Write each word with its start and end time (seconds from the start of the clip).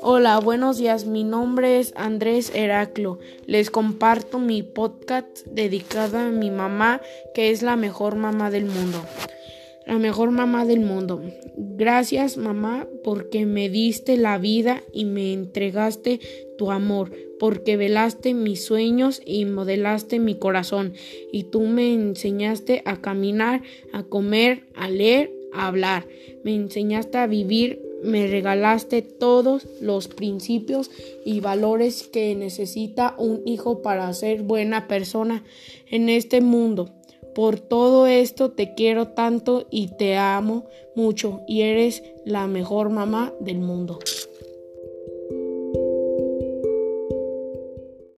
Hola, 0.00 0.40
buenos 0.40 0.78
días. 0.78 1.06
Mi 1.06 1.24
nombre 1.24 1.78
es 1.78 1.92
Andrés 1.96 2.50
Heraclo. 2.54 3.18
Les 3.46 3.70
comparto 3.70 4.38
mi 4.38 4.62
podcast 4.62 5.46
dedicado 5.46 6.18
a 6.18 6.26
mi 6.26 6.50
mamá, 6.50 7.00
que 7.34 7.50
es 7.50 7.62
la 7.62 7.76
mejor 7.76 8.16
mamá 8.16 8.50
del 8.50 8.64
mundo. 8.66 9.02
La 9.92 9.98
mejor 9.98 10.30
mamá 10.30 10.64
del 10.64 10.80
mundo. 10.80 11.20
Gracias, 11.54 12.38
mamá, 12.38 12.88
porque 13.04 13.44
me 13.44 13.68
diste 13.68 14.16
la 14.16 14.38
vida 14.38 14.82
y 14.90 15.04
me 15.04 15.34
entregaste 15.34 16.18
tu 16.56 16.70
amor, 16.70 17.12
porque 17.38 17.76
velaste 17.76 18.32
mis 18.32 18.64
sueños 18.64 19.20
y 19.26 19.44
modelaste 19.44 20.18
mi 20.18 20.34
corazón, 20.36 20.94
y 21.30 21.44
tú 21.44 21.60
me 21.60 21.92
enseñaste 21.92 22.80
a 22.86 23.02
caminar, 23.02 23.60
a 23.92 24.02
comer, 24.02 24.64
a 24.74 24.88
leer, 24.88 25.30
a 25.52 25.66
hablar. 25.66 26.06
Me 26.42 26.54
enseñaste 26.54 27.18
a 27.18 27.26
vivir 27.26 27.82
me 28.02 28.26
regalaste 28.26 29.00
todos 29.00 29.68
los 29.80 30.08
principios 30.08 30.90
y 31.24 31.38
valores 31.38 32.02
que 32.02 32.34
necesita 32.34 33.14
un 33.16 33.42
hijo 33.46 33.80
para 33.80 34.12
ser 34.12 34.42
buena 34.42 34.88
persona 34.88 35.44
en 35.88 36.08
este 36.08 36.40
mundo. 36.40 36.90
Por 37.34 37.60
todo 37.60 38.06
esto 38.06 38.50
te 38.50 38.74
quiero 38.74 39.08
tanto 39.08 39.66
y 39.70 39.88
te 39.88 40.16
amo 40.16 40.66
mucho 40.94 41.40
y 41.46 41.62
eres 41.62 42.02
la 42.24 42.46
mejor 42.46 42.90
mamá 42.90 43.32
del 43.40 43.58
mundo. 43.58 43.98